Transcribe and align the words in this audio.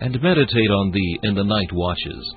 and 0.00 0.22
meditate 0.22 0.70
on 0.70 0.90
thee 0.90 1.18
in 1.22 1.34
the 1.34 1.44
night 1.44 1.72
watches. 1.72 2.34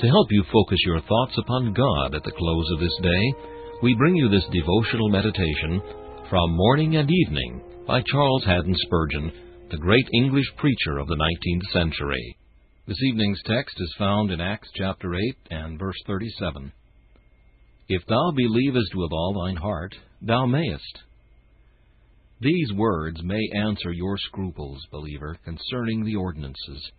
To 0.00 0.06
help 0.06 0.28
you 0.30 0.44
focus 0.52 0.78
your 0.84 1.00
thoughts 1.00 1.38
upon 1.38 1.72
God 1.72 2.14
at 2.14 2.22
the 2.24 2.36
close 2.36 2.70
of 2.74 2.80
this 2.80 2.96
day, 3.02 3.34
we 3.82 3.94
bring 3.94 4.16
you 4.16 4.28
this 4.28 4.46
devotional 4.52 5.08
meditation 5.08 5.82
from 6.28 6.56
Morning 6.56 6.96
and 6.96 7.10
Evening 7.10 7.62
by 7.86 8.02
Charles 8.10 8.44
Haddon 8.44 8.74
Spurgeon, 8.82 9.32
the 9.70 9.78
great 9.78 10.06
English 10.14 10.46
preacher 10.56 10.98
of 10.98 11.06
the 11.06 11.16
19th 11.16 11.72
century. 11.72 12.36
This 12.86 13.02
evening's 13.04 13.40
text 13.44 13.76
is 13.78 13.94
found 13.98 14.30
in 14.30 14.40
Acts 14.40 14.68
chapter 14.74 15.14
8 15.14 15.20
and 15.50 15.78
verse 15.78 16.00
37. 16.06 16.72
If 17.88 18.02
thou 18.06 18.32
believest 18.36 18.94
with 18.94 19.12
all 19.12 19.44
thine 19.44 19.56
heart, 19.56 19.94
thou 20.20 20.46
mayest. 20.46 20.98
These 22.40 22.72
words 22.72 23.20
may 23.22 23.50
answer 23.54 23.90
your 23.92 24.16
scruples, 24.16 24.86
believer, 24.92 25.36
concerning 25.44 26.04
the 26.04 26.16
ordinances. 26.16 26.90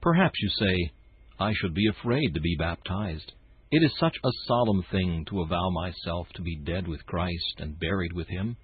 Perhaps 0.00 0.34
you 0.42 0.48
say, 0.48 0.92
I 1.38 1.52
should 1.54 1.74
be 1.74 1.86
afraid 1.86 2.34
to 2.34 2.40
be 2.40 2.56
baptized. 2.58 3.32
It 3.70 3.84
is 3.84 3.92
such 4.00 4.16
a 4.24 4.30
solemn 4.46 4.82
thing 4.90 5.24
to 5.28 5.42
avow 5.42 5.70
myself 5.70 6.28
to 6.34 6.42
be 6.42 6.56
dead 6.56 6.88
with 6.88 7.06
Christ 7.06 7.54
and 7.58 7.78
buried 7.78 8.12
with 8.12 8.26
him. 8.26 8.56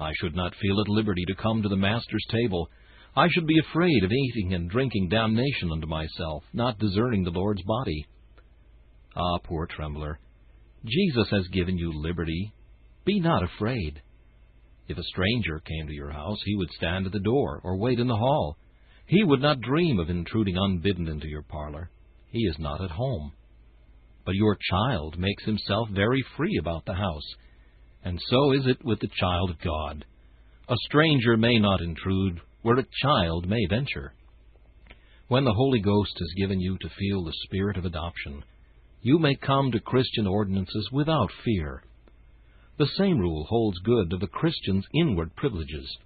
I 0.00 0.12
should 0.20 0.34
not 0.34 0.56
feel 0.56 0.80
at 0.80 0.88
liberty 0.88 1.24
to 1.26 1.40
come 1.40 1.62
to 1.62 1.68
the 1.68 1.76
Master's 1.76 2.26
table. 2.30 2.68
I 3.14 3.28
should 3.30 3.46
be 3.46 3.60
afraid 3.60 4.02
of 4.02 4.10
eating 4.10 4.54
and 4.54 4.68
drinking 4.68 5.10
damnation 5.10 5.70
unto 5.70 5.86
myself, 5.86 6.42
not 6.52 6.80
discerning 6.80 7.22
the 7.22 7.30
Lord's 7.30 7.62
body. 7.62 8.06
Ah, 9.14 9.38
poor 9.44 9.68
trembler, 9.68 10.18
Jesus 10.84 11.28
has 11.30 11.46
given 11.52 11.78
you 11.78 11.92
liberty. 11.94 12.52
Be 13.04 13.20
not 13.20 13.44
afraid. 13.44 14.02
If 14.86 14.98
a 14.98 15.02
stranger 15.02 15.60
came 15.60 15.86
to 15.86 15.94
your 15.94 16.10
house, 16.10 16.38
he 16.44 16.56
would 16.56 16.70
stand 16.70 17.06
at 17.06 17.12
the 17.12 17.20
door 17.20 17.60
or 17.64 17.76
wait 17.76 17.98
in 17.98 18.06
the 18.06 18.16
hall. 18.16 18.56
He 19.06 19.24
would 19.24 19.40
not 19.40 19.60
dream 19.60 19.98
of 19.98 20.10
intruding 20.10 20.56
unbidden 20.56 21.08
into 21.08 21.28
your 21.28 21.42
parlor. 21.42 21.90
He 22.30 22.40
is 22.40 22.58
not 22.58 22.82
at 22.82 22.90
home. 22.90 23.32
But 24.24 24.34
your 24.34 24.56
child 24.70 25.18
makes 25.18 25.44
himself 25.44 25.88
very 25.90 26.24
free 26.36 26.56
about 26.58 26.84
the 26.84 26.94
house, 26.94 27.34
and 28.02 28.20
so 28.28 28.52
is 28.52 28.66
it 28.66 28.84
with 28.84 29.00
the 29.00 29.10
child 29.18 29.50
of 29.50 29.60
God. 29.60 30.04
A 30.68 30.76
stranger 30.86 31.36
may 31.36 31.58
not 31.58 31.82
intrude 31.82 32.40
where 32.62 32.78
a 32.78 32.86
child 33.02 33.46
may 33.46 33.66
venture. 33.68 34.14
When 35.28 35.44
the 35.44 35.54
Holy 35.54 35.80
Ghost 35.80 36.18
has 36.18 36.32
given 36.36 36.60
you 36.60 36.78
to 36.78 36.88
feel 36.98 37.24
the 37.24 37.34
spirit 37.44 37.76
of 37.76 37.84
adoption, 37.84 38.42
you 39.02 39.18
may 39.18 39.34
come 39.34 39.70
to 39.72 39.80
Christian 39.80 40.26
ordinances 40.26 40.88
without 40.92 41.30
fear. 41.44 41.82
The 42.76 42.90
same 42.98 43.18
rule 43.18 43.44
holds 43.48 43.78
good 43.80 44.12
of 44.12 44.20
the 44.20 44.26
Christian's 44.26 44.84
inward 44.92 45.36
privileges. 45.36 45.96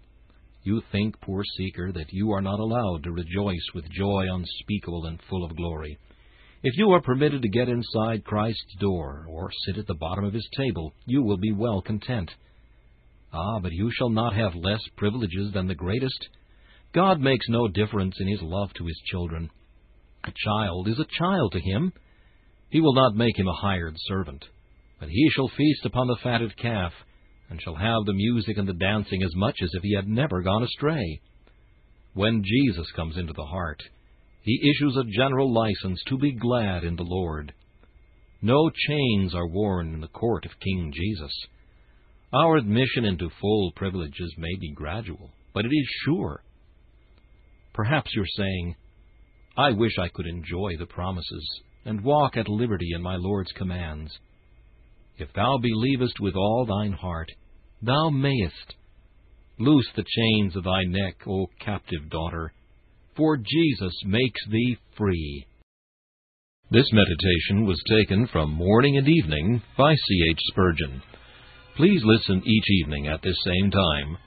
You 0.65 0.83
think, 0.93 1.19
poor 1.23 1.43
seeker, 1.57 1.93
that 1.93 2.13
you 2.13 2.33
are 2.33 2.43
not 2.43 2.61
allowed 2.61 3.05
to 3.05 3.13
rejoice 3.13 3.67
with 3.75 3.91
joy 3.91 4.27
unspeakable 4.31 5.07
and 5.07 5.19
full 5.31 5.45
of 5.45 5.57
glory. 5.57 5.97
If 6.63 6.77
you 6.77 6.91
are 6.91 7.01
permitted 7.01 7.41
to 7.41 7.49
get 7.49 7.71
inside 7.71 8.25
Christ's 8.25 8.75
door, 8.81 9.25
or 9.31 9.51
sit 9.65 9.79
at 9.79 9.87
the 9.87 9.95
bottom 9.95 10.25
of 10.25 10.35
his 10.35 10.47
table, 10.57 10.93
you 11.07 11.23
will 11.23 11.39
be 11.39 11.53
well 11.53 11.81
content. 11.81 12.31
Ah, 13.33 13.61
but 13.61 13.73
you 13.73 13.91
shall 13.91 14.11
not 14.11 14.35
have 14.35 14.55
less 14.55 14.83
privileges 14.97 15.53
than 15.55 15.69
the 15.69 15.75
greatest. 15.75 16.29
God 16.93 17.21
makes 17.21 17.47
no 17.49 17.69
difference 17.69 18.17
in 18.21 18.29
his 18.29 18.43
love 18.43 18.73
to 18.75 18.85
his 18.85 19.01
children. 19.07 19.51
A 20.25 20.33
child 20.45 20.89
is 20.89 20.99
a 20.99 21.19
child 21.19 21.53
to 21.53 21.61
him. 21.61 21.93
He 22.69 22.81
will 22.81 22.95
not 22.95 23.15
make 23.15 23.39
him 23.39 23.49
a 23.49 23.53
hired 23.53 23.95
servant. 24.01 24.45
But 24.99 25.11
he 25.11 25.31
shall 25.31 25.49
feast 25.49 25.85
upon 25.85 26.09
the 26.09 26.17
fatted 26.23 26.57
calf, 26.57 26.93
and 27.51 27.61
shall 27.61 27.77
have 27.77 28.05
the 28.05 28.15
music 28.15 28.59
and 28.59 28.69
the 28.69 28.75
dancing 28.75 29.23
as 29.23 29.35
much 29.35 29.57
as 29.63 29.71
if 29.75 29.83
he 29.83 29.95
had 29.95 30.09
never 30.09 30.43
gone 30.43 30.63
astray. 30.63 31.21
When 32.15 32.43
Jesus 32.45 32.91
comes 32.93 33.17
into 33.17 33.33
the 33.33 33.45
heart, 33.45 33.83
he 34.43 34.71
issues 34.71 34.97
a 34.97 35.05
general 35.05 35.53
license 35.53 36.03
to 36.09 36.19
be 36.19 36.33
glad 36.33 36.85
in 36.85 36.97
the 36.97 37.05
Lord. 37.05 37.53
No 38.41 38.71
chains 38.71 39.35
are 39.35 39.49
worn 39.49 39.95
in 39.95 40.01
the 40.01 40.09
court 40.09 40.45
of 40.47 40.61
King 40.61 40.93
Jesus. 40.95 41.33
Our 42.33 42.57
admission 42.57 43.05
into 43.05 43.31
full 43.41 43.73
privileges 43.75 44.35
may 44.37 44.55
be 44.61 44.73
gradual, 44.73 45.31
but 45.55 45.65
it 45.65 45.73
is 45.73 45.89
sure. 46.05 46.43
Perhaps 47.73 48.11
you're 48.15 48.27
saying, 48.37 48.77
I 49.57 49.73
wish 49.73 49.93
I 49.99 50.09
could 50.09 50.27
enjoy 50.27 50.77
the 50.79 50.87
promises 50.87 51.61
and 51.85 52.05
walk 52.05 52.37
at 52.37 52.49
liberty 52.49 52.91
in 52.95 53.03
my 53.03 53.17
Lord's 53.17 53.53
commands. 53.53 54.11
If 55.19 55.33
thou 55.35 55.59
believest 55.59 56.21
with 56.21 56.37
all 56.37 56.65
thine 56.65 56.93
heart, 56.93 57.31
thou 57.83 58.09
mayest. 58.11 58.75
Loose 59.59 59.89
the 59.97 60.05
chains 60.05 60.55
of 60.55 60.63
thy 60.63 60.85
neck, 60.85 61.17
O 61.27 61.49
captive 61.59 62.09
daughter, 62.09 62.53
for 63.17 63.37
Jesus 63.37 63.95
makes 64.05 64.41
thee 64.49 64.79
free. 64.97 65.45
This 66.71 66.87
meditation 66.93 67.67
was 67.67 67.83
taken 67.89 68.29
from 68.29 68.53
Morning 68.53 68.97
and 68.97 69.09
Evening 69.09 69.61
by 69.77 69.95
C. 69.95 70.25
H. 70.31 70.39
Spurgeon. 70.53 71.03
Please 71.77 72.03
listen 72.05 72.43
each 72.47 72.71
evening 72.83 73.09
at 73.09 73.23
this 73.23 73.39
same 73.45 73.71
time 73.73 74.19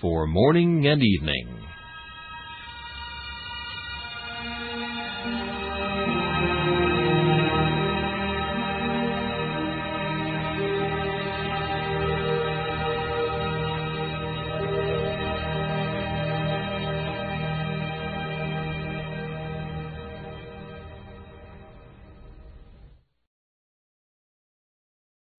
for 0.00 0.26
Morning 0.26 0.86
and 0.86 1.02
Evening. 1.02 1.73